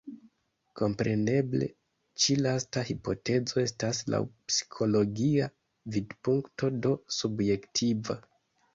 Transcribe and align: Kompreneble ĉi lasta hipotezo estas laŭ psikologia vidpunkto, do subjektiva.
Kompreneble 0.79 1.67
ĉi 2.23 2.37
lasta 2.39 2.83
hipotezo 2.89 3.61
estas 3.67 4.01
laŭ 4.15 4.23
psikologia 4.33 5.53
vidpunkto, 5.99 6.75
do 6.83 6.99
subjektiva. 7.23 8.23